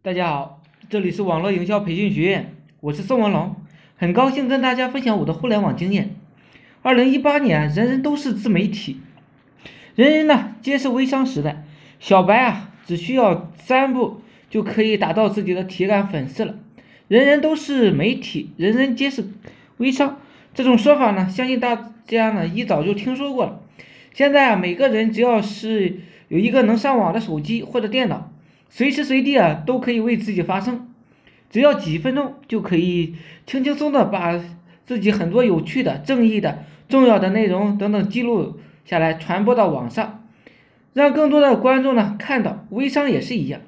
[0.00, 3.56] 大家好，这里是网络营销培训学院，我是宋文龙，
[3.96, 6.14] 很高兴跟大家分享我的互联网经验。
[6.82, 9.00] 二零一八年，人人都是自媒体，
[9.96, 11.64] 人人呢皆是微商时代。
[11.98, 16.54] 小白啊，只需要三步就可以达到自己的铁杆粉丝了。
[17.08, 19.24] 人人都是媒体，人人皆是
[19.78, 20.20] 微商，
[20.54, 23.60] 这种说法呢，相信大家呢一早就听说过了。
[24.14, 28.30] 现在啊，每个人只要是有一个能上网的手机或者电脑。
[28.68, 30.88] 随时随地啊，都可以为自己发声，
[31.50, 34.38] 只要几分钟就可以轻轻松的把
[34.84, 40.24] 自己很多有趣的、正义的、重要的内容等等记录下来，传播到网上，
[40.92, 42.66] 让更多的观众呢看到。
[42.70, 43.60] 微商也是一样，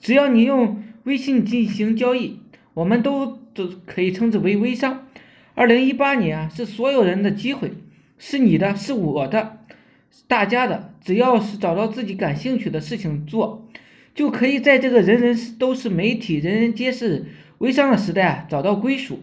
[0.00, 2.40] 只要你用微信进行交易，
[2.74, 5.06] 我们都都可以称之为微商。
[5.54, 7.72] 二零一八年啊，是所有人的机会，
[8.18, 9.58] 是你的，是我的，
[10.28, 13.64] 大家的，只要是找到自己感兴趣的事情做。
[14.18, 17.26] 就可以在这个人人都是媒体、人人皆是
[17.58, 19.20] 微商的时代啊找到归属。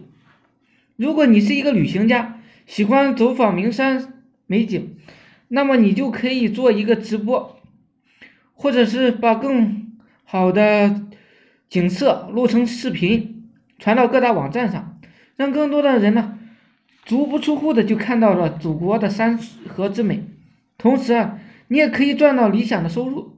[0.96, 4.96] 如果你是一个旅行家，喜欢走访名山美景，
[5.48, 7.60] 那么你就可以做一个直播，
[8.54, 11.02] 或者是把更好的
[11.68, 14.98] 景色录成视频，传到各大网站上，
[15.36, 16.38] 让更多的人呢
[17.04, 20.24] 足不出户的就看到了祖国的山河之美。
[20.78, 23.35] 同时啊，你也可以赚到理想的收入。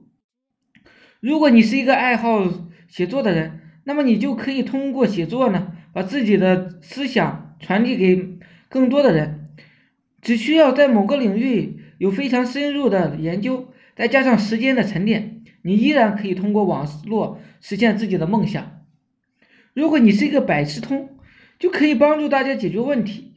[1.19, 2.47] 如果你是一个爱好
[2.87, 8.37] 写作的人，那么你就可以通过写作呢，把自己的思想传递给
[8.69, 9.49] 更多的人。
[10.21, 18.81] 只需要在某个领域有非常深入的研究，再加上时间的沉淀，你依然可以通过网络实现自己的梦想。
[19.73, 21.09] 如果你是一个百事通，
[21.57, 23.35] 就可以帮助大家解决问题，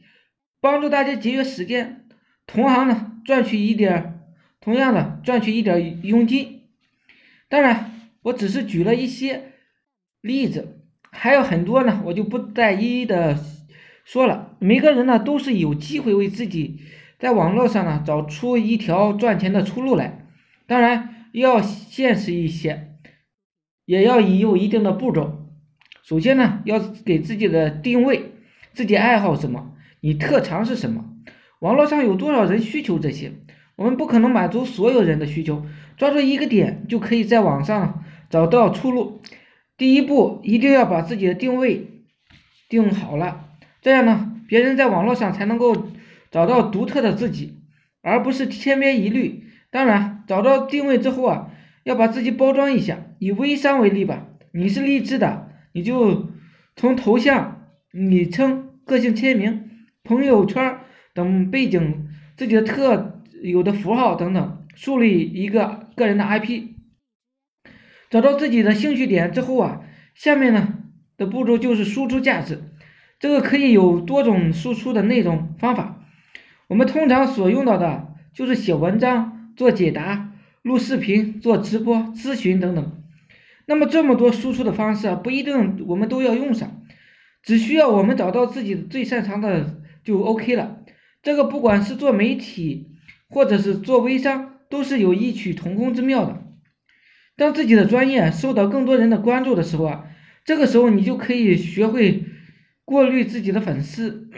[0.61, 2.05] 帮助大家节约时间，
[2.47, 4.19] 同行呢赚取一点，
[4.61, 6.52] 同样的赚取一点佣金。
[7.53, 9.51] 当然，我只是举了一些
[10.21, 10.79] 例子，
[11.11, 13.37] 还有很多呢，我就不再一一的
[14.03, 14.55] 说了。
[14.57, 16.79] 每个人呢都是有机会为自己
[17.19, 20.25] 在网络上呢找出一条赚钱的出路来，
[20.65, 22.95] 当然要现实一些，
[23.85, 25.47] 也要有一定的步骤。
[26.01, 28.31] 首先呢，要给自己的定位，
[28.73, 31.05] 自己爱好什么，你特长是什么，
[31.59, 33.31] 网络上有多少人需求这些。
[33.75, 35.65] 我们不可能满足所有人的需求，
[35.97, 39.21] 抓住一个点就可以在网上找到出路。
[39.77, 42.03] 第一步，一定要把自己的定位
[42.69, 43.49] 定好了，
[43.81, 45.87] 这样呢，别人在网络上才能够
[46.29, 47.57] 找到独特的自己，
[48.01, 49.45] 而不是千篇一律。
[49.71, 51.49] 当然，找到定位之后啊，
[51.83, 52.99] 要把自己包装一下。
[53.17, 56.29] 以微商为例吧，你是励志的，你就
[56.75, 59.69] 从头像、昵称、个性签名、
[60.03, 60.77] 朋友圈
[61.15, 62.07] 等背景
[62.37, 63.12] 自己的特。
[63.43, 66.63] 有的符号等等，树立一个个人的 IP，
[68.09, 69.81] 找到自己的兴趣点之后啊，
[70.15, 70.75] 下面呢
[71.17, 72.63] 的步骤就是输出价值，
[73.19, 76.05] 这个可以有多种输出的内容方法。
[76.69, 80.31] 我们通常所用到的就是写文章、做解答、
[80.61, 83.03] 录视频、做直播、咨询等等。
[83.65, 86.81] 那么这么多输出的方式不一定我们都要用上，
[87.43, 90.77] 只需要我们找到自己最擅长的就 OK 了。
[91.21, 92.91] 这个不管是做媒体。
[93.33, 96.43] 或者是做微商，都是有异曲同工之妙的。
[97.35, 100.05] 当自己的专业受到更多人的关注的时候啊，
[100.45, 102.25] 这个时候你就可以学会
[102.85, 104.29] 过滤自己的粉丝，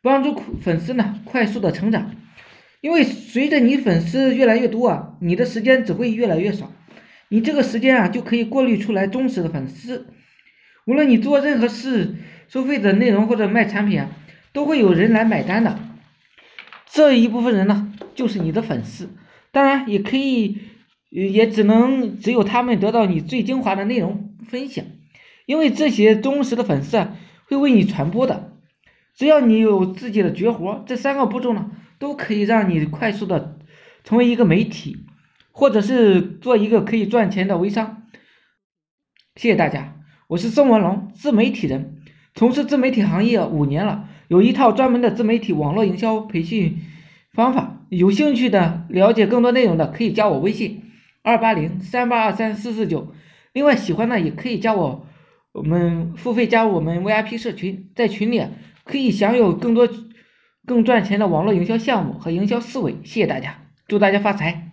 [0.00, 2.10] 帮助粉丝呢快速的成长。
[2.80, 6.72] 因为随着你粉丝越来越多啊，你的时间只会越来越少，
[7.28, 10.06] 你这个时间啊就可以过滤出来忠实的粉丝。
[10.86, 12.14] 无论你做任何事，
[12.48, 14.08] 收费的内容或者卖产品啊，
[14.54, 15.78] 都会有人来买单的。
[16.96, 19.10] 这一部分人呢，就是你的粉丝，
[19.52, 20.56] 当然也可以，
[21.10, 24.82] 也只能只有他们得到你最精华的内容分享，
[25.44, 27.14] 因为这些忠实的粉丝啊，
[27.48, 28.54] 会为你传播的。
[29.14, 33.58] 只要你有自己的绝活，这三个步骤呢，都可以让你快速的
[34.02, 35.04] 成为一个媒体，
[35.52, 38.04] 或者是做一个可以赚钱的微商。
[39.34, 41.98] 谢谢大家，我是宋文龙，自媒体人，
[42.34, 44.08] 从事自媒体行业五年了。
[44.28, 46.78] 有一套专门的自媒体网络营销培训
[47.32, 50.82] 方法，有兴趣的了解更多内容的可以加我微信
[51.22, 53.12] 二八零三八二三四四九。
[53.52, 55.06] 另外喜欢的也可以加我，
[55.52, 58.42] 我们付费加入我们 VIP 社群，在群里
[58.84, 59.88] 可以享有更多
[60.66, 62.96] 更赚钱的网络营销项目和营销思维。
[63.04, 64.65] 谢谢大家，祝大家发财。